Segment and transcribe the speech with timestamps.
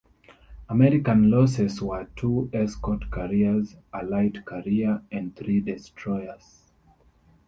[0.67, 6.71] American losses were two escort carriers, a light carrier, and three destroyers.